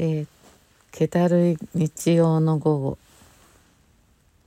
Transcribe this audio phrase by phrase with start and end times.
[0.00, 0.26] えー、
[0.92, 2.98] 気だるい日曜の午後、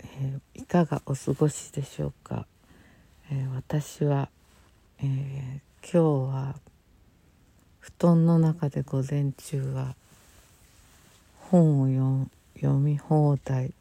[0.01, 2.45] えー、いかがお過ごしでしょうか、
[3.29, 4.29] えー、私は、
[5.03, 5.97] え、今日
[6.33, 6.55] は
[7.81, 9.93] 布団の中で午前中は
[11.49, 13.73] 本を読み放題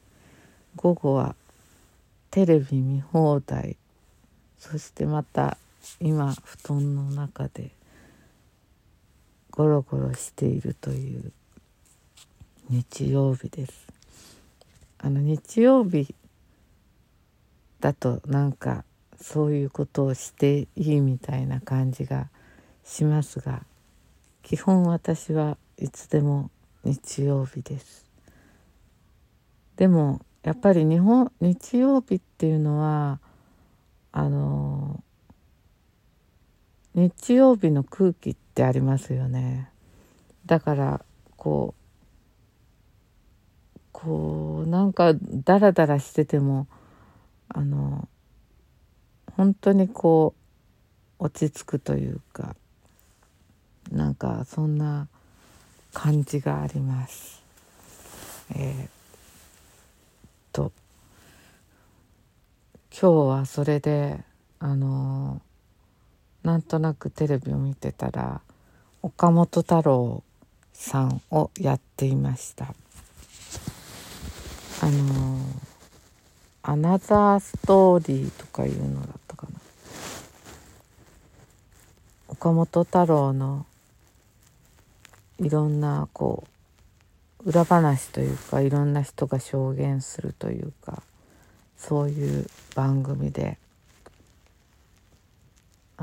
[0.74, 1.36] 午後は
[2.32, 3.76] テレビ見放題
[4.58, 5.56] そしてまた
[6.00, 7.70] 今布団の中で
[9.52, 11.32] ゴロゴロしているという
[12.70, 13.88] 日曜日です。
[14.98, 16.14] あの日曜日
[17.80, 18.84] だとなんか
[19.20, 22.28] そういうことをしていいみたいな感じが
[22.84, 23.64] しますが
[24.44, 26.48] 基本私はいつでも
[26.84, 28.06] 日曜日です。
[29.74, 33.18] でもやっぱり日本日曜日っていうのは
[34.12, 35.02] あの
[36.94, 39.70] 日曜日の空気ってありますよね。
[40.46, 41.04] だから
[41.36, 41.79] こう
[43.92, 46.66] こうなんかダラダラしてても
[47.48, 48.08] あの
[49.36, 50.34] 本当にこ
[51.18, 52.54] う落ち着くというか
[53.90, 55.08] なんかそんな
[55.92, 57.42] 感じがあります。
[58.54, 58.88] えー、
[60.52, 60.72] と
[62.90, 64.20] 今日はそれで
[64.58, 65.40] あの
[66.42, 68.40] なんとなくテレビを見てたら
[69.02, 70.22] 岡本太郎
[70.72, 72.74] さんをやっていました。
[74.90, 75.38] あの
[76.62, 79.60] 「アナザーストーリー」とかいうのだったかな。
[82.26, 83.66] 岡本太郎の
[85.38, 86.42] いろんなこ
[87.44, 91.04] う裏話というかいろんな人が証言するというか
[91.76, 93.58] そういう番組で。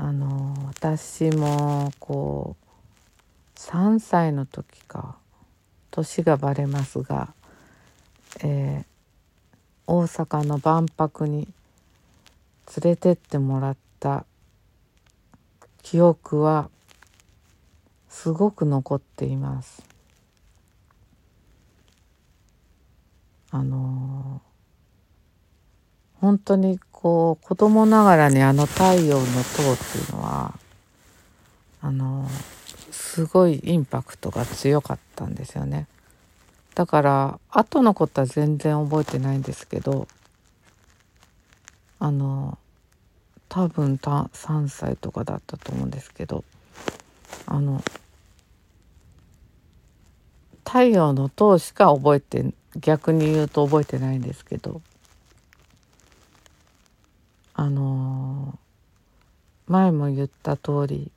[0.00, 5.16] あの私もこう3歳の時か
[5.90, 7.34] 年がバレますが
[8.42, 8.84] えー、
[9.86, 11.48] 大阪の万博に
[12.82, 14.24] 連れてってもらった
[15.82, 16.70] 記憶は
[18.08, 19.82] すごく残っています。
[23.50, 30.52] あのー、本当にこう子供ながらにあの太陽の塔っていうのは
[31.80, 35.86] あのー、すごいインパクトが強かったんですよね。
[36.78, 40.06] だから後のことは全然覚えてないんですけど
[41.98, 42.56] あの
[43.48, 46.44] 多分た3歳とかだったと思うんですけど
[47.46, 47.82] あの
[50.64, 54.80] 太陽の塔しか覚えて逆に言うと覚えてないんですけど
[57.54, 58.56] あの
[59.66, 61.10] 前も言った通り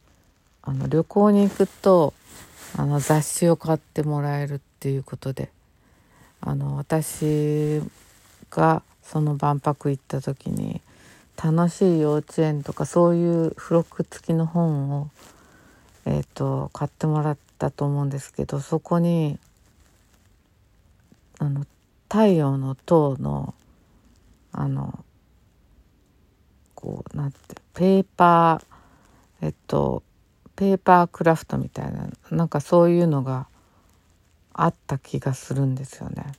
[0.63, 2.15] あり旅行に行くと
[2.75, 5.51] あの雑誌を買ってもらえるっていうことで
[6.41, 7.79] あの私
[8.49, 10.81] がその万博行った時に
[11.37, 15.09] 楽しい幼稚園とかそういう付録付きの本を、
[16.07, 19.37] えーと、買ってもらったと思うんですけどそこに
[21.37, 21.67] あの
[22.09, 23.53] 太陽の塔の
[24.51, 25.05] あの
[26.73, 27.37] こうなんて
[27.75, 30.01] ペーパーえっと
[30.55, 33.45] ペーパークラフトみたいななんかそういうのが
[34.53, 36.33] あった気がするんですよね。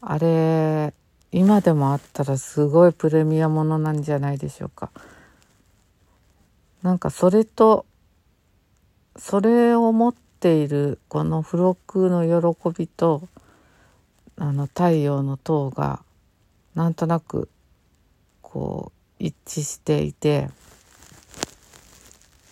[0.00, 0.94] あれ
[1.32, 4.90] 今でもあったらすごいプレミアものなんじゃないでしょうか。
[6.82, 7.86] なんかそれと
[9.16, 13.28] それを持っているこの付録の喜びと
[14.36, 16.02] あの太陽の塔が
[16.74, 17.48] なんとなく
[18.40, 20.48] こう一致していて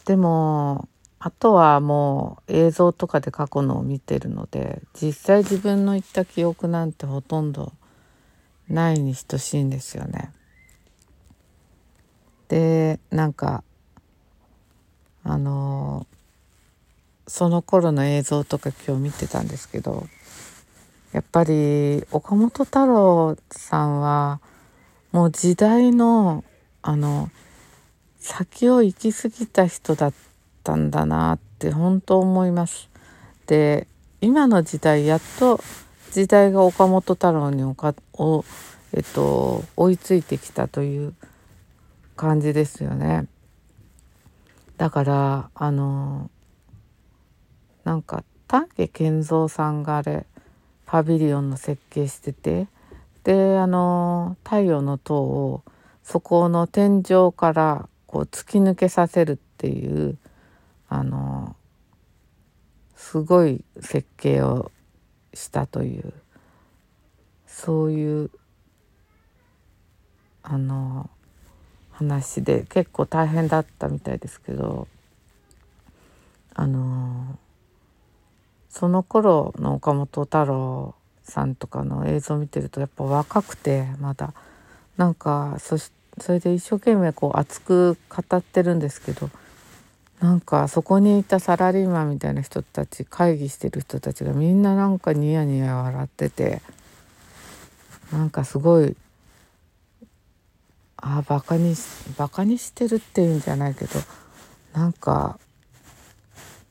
[0.04, 7.72] でもあとはもう映像とかで過去のを見てるので実際自分の言った記憶なんてほとんど
[8.68, 10.32] ないに等しいんですよね。
[12.48, 13.64] でなんか
[15.24, 16.06] あの
[17.26, 20.06] その頃の映像とか今日見てたんですけど
[21.12, 24.40] やっぱり岡本太郎さんは
[25.10, 26.44] もう時代の
[26.82, 27.30] あの
[28.18, 30.12] 先を行き過ぎた人だっ
[30.66, 32.90] たんだなって本当思います。
[33.46, 33.86] で
[34.20, 35.60] 今の時代やっと
[36.10, 38.44] 時代が岡本太郎におかお、
[38.92, 41.14] えっと、追いついてきたという
[42.16, 43.26] 感じですよね。
[44.76, 46.30] だからあの
[47.84, 50.26] なんか丹下健三さんがあれ
[50.84, 52.66] パビリオンの設計してて
[53.22, 55.62] であの太陽の塔を
[56.02, 60.18] そこの天井からこう突き抜けさせるっていう
[60.88, 61.56] あの
[62.94, 64.70] すごい設計を
[65.34, 66.12] したという
[67.46, 68.30] そういう
[70.42, 71.10] あの
[71.90, 74.86] 話で結構大変だったみたいですけど
[76.54, 77.38] あの
[78.68, 84.32] その頃の岡本太郎さんとかの映像を見てるとやっぱ若くてまだ。
[84.96, 89.28] なんかそしそれで一生懸命こう熱く語ってるんですけど
[90.20, 96.62] なんかそこにいたサラリーマンみたいな人たち会議してる人たちがみんななんかニヤニヤ笑ってて
[98.12, 98.96] なんかすごい
[100.96, 101.74] ああバカに
[102.16, 104.00] バカにしてるっていうんじゃないけど
[104.72, 105.38] なんか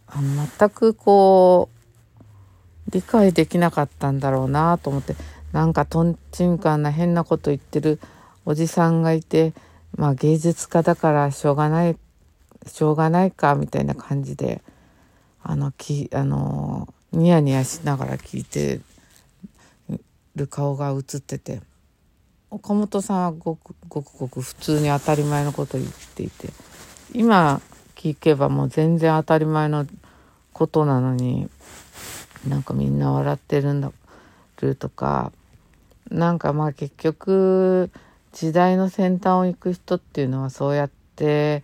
[0.08, 0.20] あ
[0.60, 5.16] 全くこう理解できなかったんだろうなと思って
[5.52, 8.00] なんかとんちんかんな変なこと言ってる
[8.46, 9.54] おじさんがいて
[9.96, 11.96] まあ芸術家だからしょうがない
[12.66, 14.62] しょうがないかみたいな感じで
[15.44, 18.82] あのきあのニヤニヤしながら聞いて
[20.36, 21.62] る顔が映ってて
[22.50, 26.50] 岡本さんはごくごくごく普通に当たり前のことを言っていて
[27.14, 27.62] 今
[27.96, 29.86] 聞けばもう全然当たり前の
[30.54, 31.50] ことなのに
[32.48, 33.92] なんかみんな笑ってるんだ
[34.62, 35.32] るとか
[36.10, 37.90] なんかまあ結局
[38.32, 41.64] 時代の先端を行く人っていうのはそうやって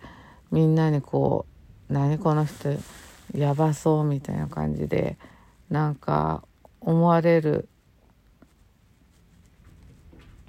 [0.52, 1.46] みんなにこ
[1.90, 2.78] う何この人
[3.34, 5.16] やばそうみたいな感じで
[5.70, 6.44] なんか
[6.80, 7.68] 思われる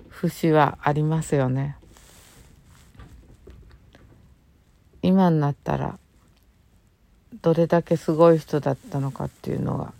[0.10, 1.78] 節はありますよね。
[5.02, 6.00] 今になったら
[7.42, 9.94] どれだけすごい人だったのかっていうのが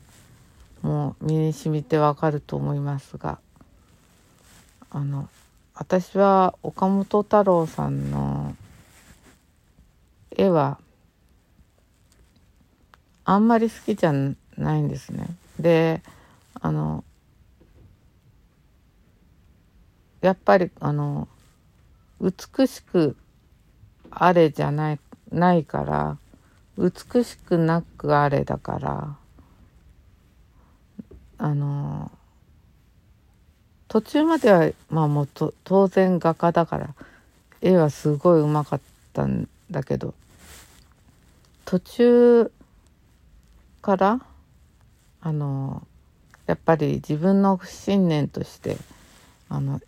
[0.82, 3.40] もう身にしみてわかると思いますが
[4.90, 5.28] あの
[5.76, 8.56] 私は岡本太郎さんの
[10.36, 10.80] 絵は
[13.26, 15.28] あんまり好きじゃないんですね。
[15.60, 16.02] で
[16.62, 17.04] あの
[20.22, 21.28] やっぱりあの
[22.22, 23.16] 美しく
[24.10, 25.00] あれじゃない
[25.32, 26.18] ないから
[26.78, 29.16] 美しくなくあれだから
[31.38, 32.12] あの
[33.90, 36.96] 途中まではまあもう当然画家だから
[37.62, 38.82] 絵はすごいうまかっ
[39.14, 40.14] たんだけど
[41.74, 42.52] 途中
[43.82, 44.22] から
[45.22, 45.88] あの
[46.46, 48.78] やっぱり自分の信念として
[49.50, 49.82] あの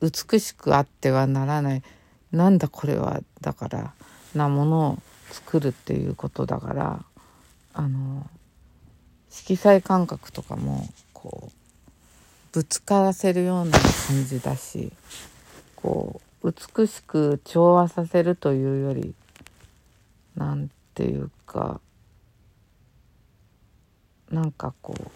[0.00, 1.82] 美しくあってはならない。
[2.30, 3.94] なんだこれはだから
[4.36, 4.98] なものを
[5.32, 7.04] 作るっていうことだから
[7.72, 8.30] あの
[9.28, 11.52] 色彩感覚とかもこう
[12.52, 13.72] ぶつからせるような
[14.06, 14.92] 感じだし
[15.74, 19.14] こう美しく調和させるというより
[20.36, 21.80] なんていうか
[24.30, 25.10] なんかこう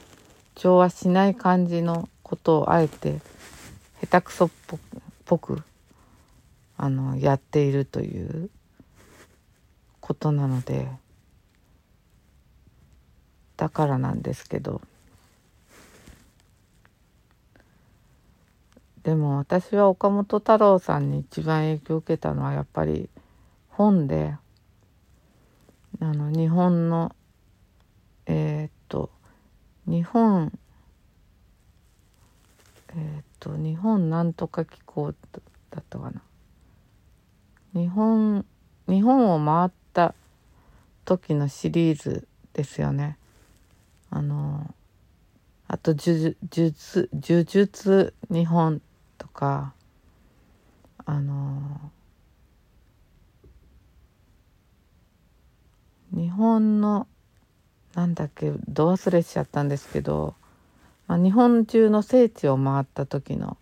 [0.54, 3.20] 調和しない感じのことをあえて
[4.00, 4.50] 下手くそっ
[5.25, 5.62] ぽく
[6.76, 8.50] あのやっているという
[10.00, 10.88] ことなので
[13.56, 14.81] だからなんですけど。
[19.04, 23.08] でも私は岡本太郎さんに一番影響を受けたのはやっぱり
[23.70, 24.34] 本で
[26.00, 27.14] あの日本の
[28.26, 29.10] えー、っと
[29.86, 30.56] 日本
[32.90, 35.12] えー、っと日本なんとか機構
[35.70, 36.22] だったかな。
[37.74, 38.44] 日本
[38.88, 40.14] 日本を回った
[41.05, 43.19] 時のシリーズですよね。
[44.10, 44.74] あの
[45.67, 48.81] あと呪術呪術日本
[49.19, 49.74] とか
[51.05, 51.90] あの
[56.12, 57.06] 日本の
[57.94, 60.34] なんだっけど忘れしちゃったんですけど
[61.08, 63.56] まあ、日本中の聖地を回った時の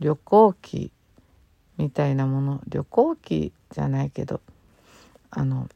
[0.00, 0.90] 旅行記
[1.76, 4.40] みたいなもの旅行記じゃないけど
[5.30, 5.68] あの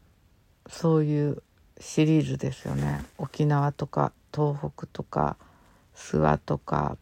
[0.66, 1.42] そういう
[1.78, 3.04] シリーズですよね。
[3.19, 5.37] 沖縄とか東北とか
[5.95, 6.97] 諏訪とか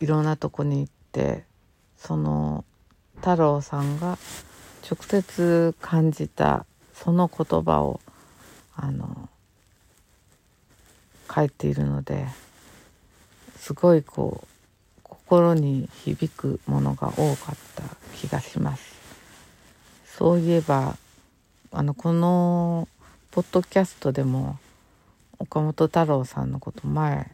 [0.00, 1.44] いろんなとこに行って
[1.96, 2.64] その
[3.16, 4.18] 太郎さんが
[4.90, 6.66] 直接感じた
[7.04, 8.00] その言葉を
[8.74, 9.28] あの
[11.32, 12.26] 書いているので
[13.58, 17.82] すごいこう心に響くものが多かった
[18.16, 18.94] 気がします。
[20.06, 20.96] そういえば
[21.72, 22.88] あのこの
[23.30, 24.58] ポッドキャストでも
[25.38, 27.30] 岡本太郎さんのこと前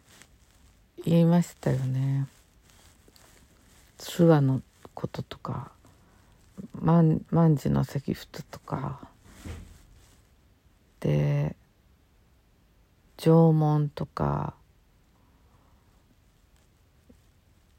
[1.04, 2.26] 言いましたよね。
[3.98, 4.62] 手話の
[4.94, 5.70] こととか
[6.74, 9.09] 万万事の石仏とか
[11.00, 11.56] で
[13.16, 14.54] 縄文とか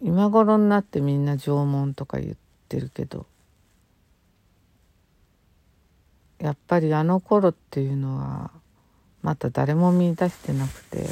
[0.02, 2.36] 今頃になってみんな縄文とか言っ
[2.68, 3.26] てるけど
[6.40, 8.52] やっぱりあの頃っていうのは
[9.22, 11.08] また誰も見出してなくて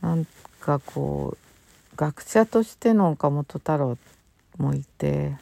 [0.00, 0.26] なん
[0.60, 3.98] かこう学者としての岡本太郎
[4.58, 5.36] もいて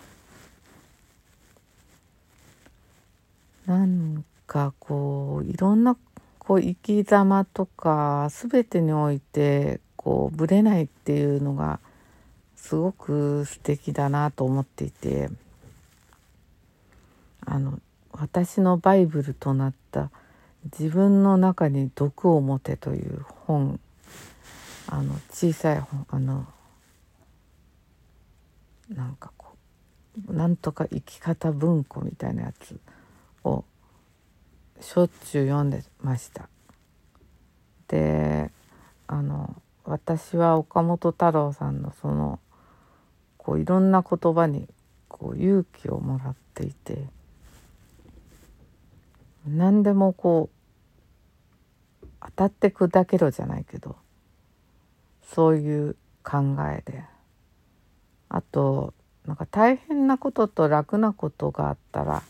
[3.66, 5.97] なんかこういろんな
[6.40, 11.78] こう生き様とか全てにおいてこうぶれないっていうのが
[12.57, 15.30] すごく素敵だなと思っていて
[17.47, 17.78] あの
[18.11, 20.11] 私のバイブルとなった
[20.76, 23.78] 「自分の中に毒を持て」という本
[24.88, 26.45] あの小さい本あの
[28.88, 29.54] なんかこ
[30.28, 32.80] うなんとか生き方文庫みたいなやつ
[33.45, 33.64] を
[34.80, 36.49] しょっちゅう読んでました。
[37.88, 38.50] で
[39.06, 42.38] あの私は岡本太郎さんのその
[43.37, 44.68] こういろんな言葉に
[45.08, 47.08] こう勇気をもらっていて
[49.46, 50.49] 何でもこ
[52.02, 53.96] う当たって砕けろじゃないけど
[55.22, 57.02] そういう考えで
[58.28, 58.94] あと
[59.26, 62.22] なんか大変なことと楽なことがあったら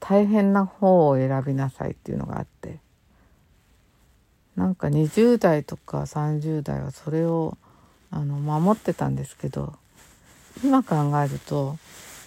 [0.00, 2.78] 大変な方を選びなさいっていうのがあって
[4.56, 7.56] なんか20代とか30代はそれを
[8.10, 9.74] あの守ってたんですけど
[10.64, 11.76] 今考えると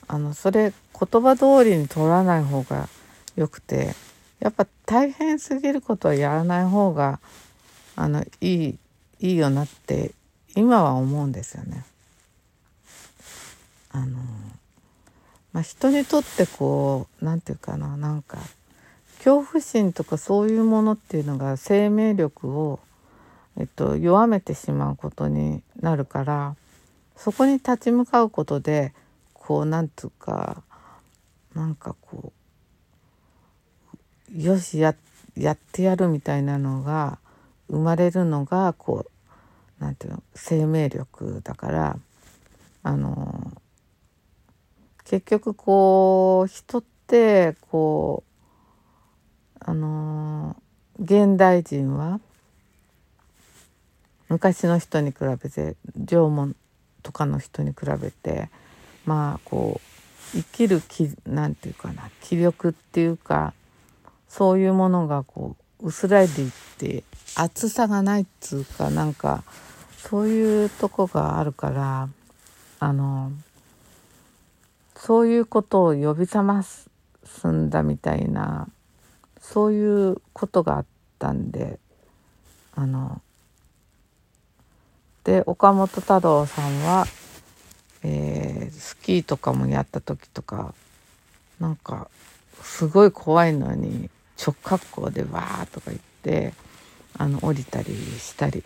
[0.08, 2.90] あのそれ言葉通りに取らない方が
[3.36, 3.96] よくて
[4.40, 7.20] やっぱ大変すぎることはやらない方が
[7.96, 8.80] あのいい
[9.20, 10.12] いいよなって
[10.56, 11.84] 今は思うんですよね。
[13.92, 14.20] あの
[15.60, 18.38] まあ、人にとってこう何て言うかななんか
[19.18, 22.80] 恐怖心とかそういうものっていうのが生命力を、
[23.58, 26.56] えっと、弱めてしまうことになるから
[27.18, 28.94] そこに立ち向かうことで
[29.34, 30.64] こう何て言うか
[31.54, 32.32] なんかこ
[34.34, 34.96] うよしや
[35.36, 37.20] やってやるみたいなのが
[37.68, 39.06] 生まれるのがこ
[39.80, 42.00] うなんていうの生命力だから
[42.82, 43.62] あの
[45.10, 48.24] 結局こう人ってこ
[49.60, 50.56] うあの
[51.02, 52.20] 現代人は
[54.28, 56.56] 昔の人に比べて縄文
[57.02, 58.52] とかの人に比べて
[59.08, 59.82] まあこ
[60.36, 63.54] う生きる気なんていうかな気力っていうか
[64.28, 69.44] そういうものがこう薄らいでいって厚さがないっつうかなんか
[69.98, 72.10] そういうとこがあるから
[72.80, 73.32] あの
[75.00, 76.90] そういうことを呼び覚ます
[77.48, 78.68] んだみたいな
[79.40, 80.86] そういうことがあっ
[81.18, 81.80] たんで
[82.76, 83.22] あの
[85.24, 87.06] で岡本太郎さんは、
[88.04, 90.74] えー、スキーとかもやった時とか
[91.62, 92.10] なんか
[92.62, 96.54] すごい怖いのに直滑降でわーとか言って
[97.18, 98.64] あの降りたりしたり。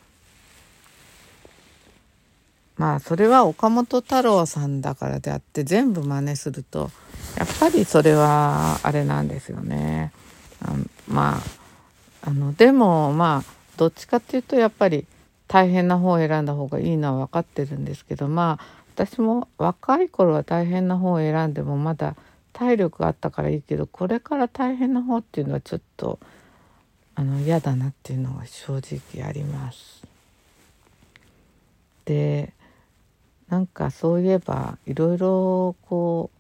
[2.77, 6.89] まあそれは岡本太郎さんだからであって全部真似すると
[7.37, 10.11] やっぱりそれはあれなんですよね。
[10.61, 10.73] あ
[11.07, 15.05] まああのでもまあどっちかっていうとやっぱり
[15.47, 22.15] 大変な方を選んだ方がいいのは分かってるんですけどまあ私も若い頃は大変な方を選んでもまだ
[22.53, 26.19] 体力があったからいいけどこれから大変な方っていうのはちょっと
[27.15, 30.03] あの嫌だなっていうのが正直あります。
[32.05, 32.53] で
[33.53, 36.31] なんかそういえばいろいろこ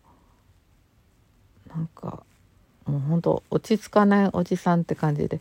[1.67, 2.23] うなんか
[2.87, 5.39] もうほんと落ち着かないおじさんって感じで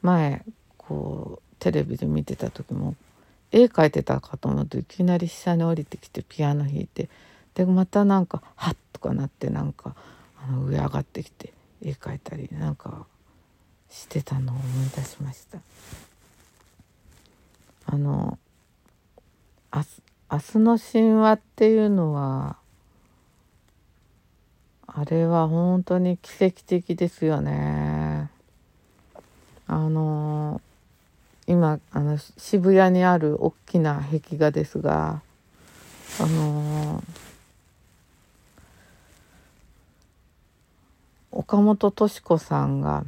[0.00, 0.44] 前
[0.76, 2.94] こうテレビで見てた時も
[3.50, 7.08] 絵描いてたかと思うといきなり下に降りてきてピアノ弾いて
[7.56, 9.96] でまたなんかハッとかなってなんか
[10.40, 13.06] あの上上がってきて絵描いたりなんか
[13.90, 15.58] してたのを思い出しました。
[17.86, 18.38] あの
[19.72, 19.84] あ
[20.30, 22.56] 明日の神話っていうのは
[24.86, 28.30] あれは本当に奇跡的ですよね。
[29.66, 30.60] あの
[31.46, 35.22] 今あの渋谷にある大きな壁画ですが
[36.20, 37.02] あの
[41.30, 43.04] 岡本敏子さんが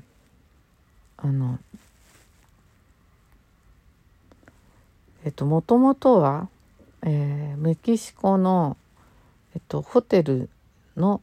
[1.19, 1.59] あの
[5.25, 6.49] えっともともとは
[7.03, 8.77] えー、メキシコの、
[9.55, 10.49] えっと、ホテル
[10.97, 11.23] の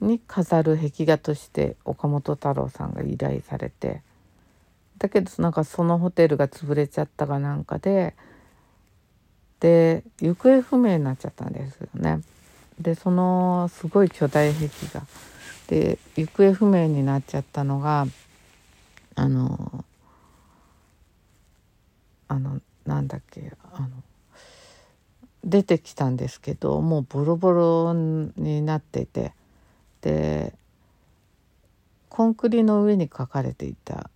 [0.00, 4.02] に飾る壁画として岡本太郎さんが依頼されて
[4.98, 8.14] だけどなんかそのホテルが潰れちゃったかなんかで
[9.60, 12.20] で行方不明になっちゃったんですよね。
[12.78, 15.02] でそのすごい巨大壁画
[15.66, 18.06] で行方不明になっちゃったのが
[19.14, 19.84] あの
[22.28, 23.88] あのなんだっけあの
[25.46, 29.32] 出てきたんですけどもうボロボロになってて
[30.00, 30.52] で
[32.08, 34.10] コンクリの上に描かれていた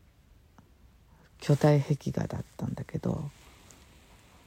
[1.39, 3.31] 巨大壁画だったんだけど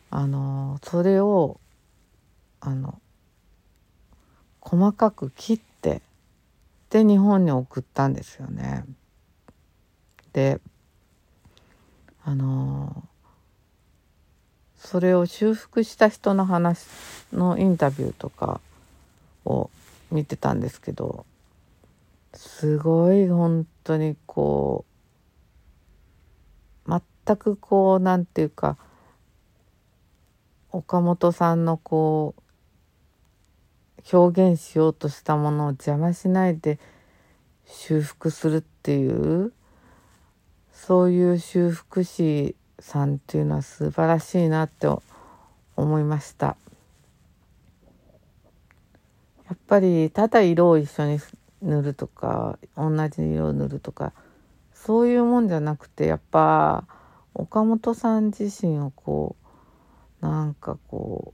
[0.09, 1.59] あのそれを
[2.59, 2.99] あの
[4.59, 6.01] 細かく切って
[6.89, 8.85] で日本に送ったんですよね。
[10.33, 10.59] で
[12.23, 13.03] あの
[14.83, 16.85] それを修復した人の話
[17.31, 18.59] のインタビューとか
[19.45, 19.69] を
[20.11, 21.25] 見てたんですけど
[22.33, 24.85] すごい本当にこ
[26.85, 26.91] う
[27.25, 28.77] 全くこうなんていうか
[30.71, 36.77] 岡本さんのこう表現しようとしたものを邪魔しないで
[37.65, 39.53] 修復するっていう
[40.73, 44.87] そういう修復師さんっていうのは素晴らしいなって
[45.77, 46.57] 思いました。
[49.47, 51.19] やっぱりただ色を一緒に
[51.61, 54.11] 塗るとか同じ色を塗るとか
[54.73, 56.85] そういうもんじゃなくてやっぱ
[57.33, 59.35] 岡本さん自身をこ
[60.21, 61.33] うなんかこ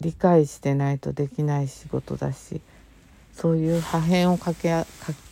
[0.00, 2.60] う理解してないとできない仕事だし
[3.32, 4.86] そういう破片をかけか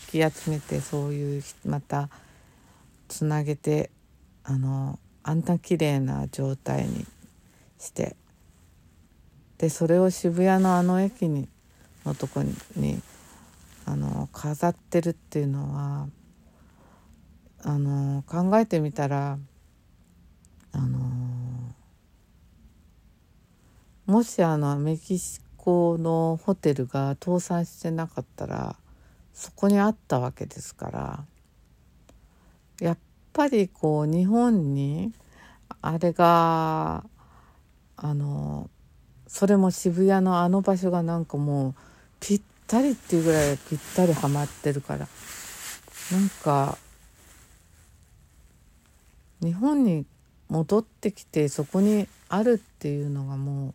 [0.08, 2.08] き集めてそういうまた
[3.08, 3.90] つなげて
[4.48, 7.04] あのあんな綺麗な状態に
[7.78, 8.14] して
[9.58, 11.48] でそれを渋谷のあの駅に
[12.04, 12.42] のとこ
[12.76, 13.02] に
[13.84, 16.06] あの飾ってるっていうのは
[17.64, 19.38] あの考えてみたら
[20.71, 20.99] あの
[24.06, 28.76] もしあのメキシコのホテルが倒産してなかったら
[29.34, 31.25] そこにあったわけですから
[32.80, 32.99] やっ
[33.36, 35.12] ぱりこう日本に
[35.82, 37.04] あれが
[37.94, 38.70] あの
[39.26, 41.75] それも渋谷のあの場所がなんかもう
[42.18, 45.06] ぴったりっていうぐらいぴったりはまってるから
[46.12, 46.78] なんか
[49.42, 50.06] 日本に
[50.49, 53.75] 戻ってきてそこにあるっていうのがも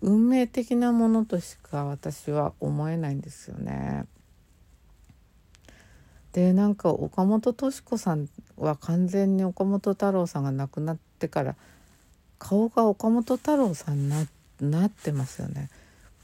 [0.00, 4.06] う運命的なものとしか私は思えないんですよね。
[6.32, 8.28] でなんか岡本敏子さん
[8.60, 11.56] は完全に岡本太郎さんが亡くなってから
[12.38, 15.68] 顔が岡本太郎さんになってますよね。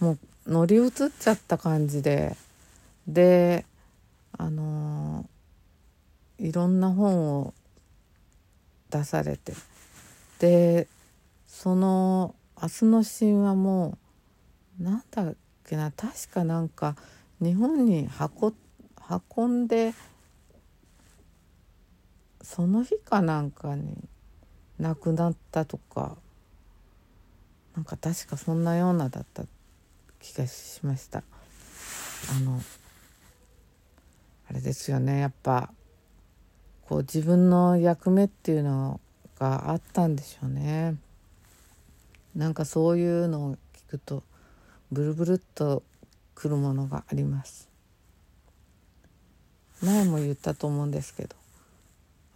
[0.00, 0.18] もう
[0.50, 2.36] 乗り移っちゃった感じで
[3.08, 3.64] で
[4.36, 5.28] あの
[6.38, 7.54] いろんな本を
[8.90, 9.54] 出されて
[10.38, 10.86] で
[11.46, 13.98] その「明日の神話も」
[14.78, 16.96] なんだっけな確かなんか
[17.40, 18.54] 日本に運
[19.36, 19.94] 運んで
[22.46, 23.96] その日かなんかに
[24.78, 26.16] 亡くなったとか
[27.74, 29.42] なんか確かそんなようなだった
[30.20, 31.24] 気がしました。
[32.30, 32.60] あの
[34.48, 35.18] あれですよね。
[35.18, 35.72] やっぱ
[36.88, 39.00] こう自分の役目っていうの
[39.40, 40.94] があったんでしょうね。
[42.36, 43.58] なんかそういうのを聞
[43.90, 44.22] くと
[44.92, 45.82] ブルブルっと
[46.36, 47.68] くるものがあります。
[49.82, 51.34] 前も言ったと思うんですけど。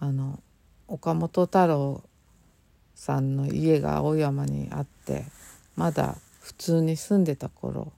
[0.01, 0.43] あの
[0.89, 2.03] 岡本太郎
[2.95, 5.25] さんの家が青山にあって
[5.77, 7.93] まだ普通に住んでた頃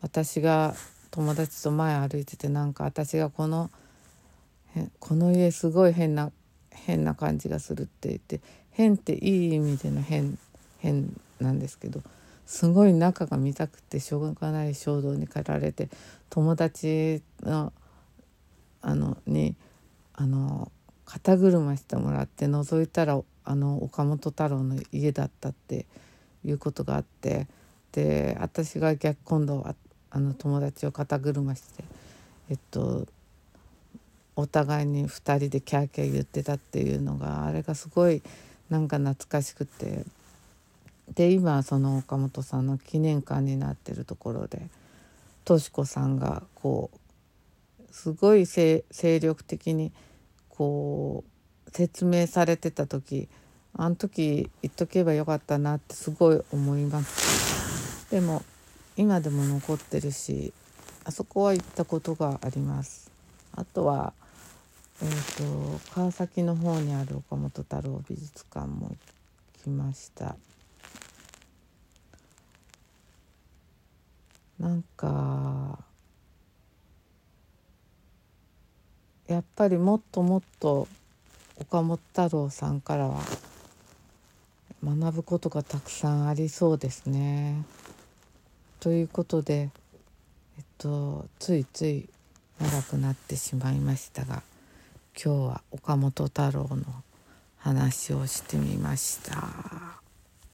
[0.00, 0.74] 私が
[1.10, 3.70] 友達と前歩いててなんか私がこの
[4.98, 6.32] この家すごい変な
[6.70, 10.38] 変な感じがするって言って変っていい意味での変
[10.78, 12.02] 変なんですけど
[12.44, 15.88] すごい仲が見たくてしょうがない衝動に駆られて
[16.30, 17.72] 友達の
[18.82, 19.56] あのに
[20.14, 20.70] あの
[21.06, 25.86] 肩車してもらって覗いたらあの岡本太郎の家だったって
[26.44, 27.46] いうことがあって
[27.92, 29.74] で私が逆今度は
[30.10, 31.84] あの友達を肩車して
[32.50, 33.06] えっと
[34.34, 38.22] お互いに2人でキャーキャー言ってたっていうのがあれがすごい
[38.68, 40.04] なんか懐かしくて。
[41.14, 44.68] で今その岡本さんの記念館になってるところで
[45.44, 48.82] とし子さんがこうすごい精
[49.20, 49.92] 力的に
[50.56, 51.24] こ
[51.66, 53.28] う説明されてた時
[53.74, 58.10] あの時言っとけばよかったなってすごい思います。
[58.10, 58.42] でも
[58.96, 60.52] 今でも残ってるし
[61.04, 63.10] あそこは行ったことがあります。
[63.52, 64.12] あとは
[65.02, 68.96] えーと、川崎の方にある岡本太郎美術館も
[69.62, 70.36] 来ました。
[74.58, 75.84] なんか
[79.28, 80.86] やっぱりもっともっと
[81.60, 83.20] 岡本太郎さんからは
[84.84, 87.64] 学ぶことがたくさんありそうですね。
[88.78, 89.70] ということで、
[90.58, 92.08] えっと、ついつい
[92.60, 94.42] 長くなってしまいましたが
[95.20, 96.84] 今日は岡本太郎の
[97.58, 100.05] 話をしてみました。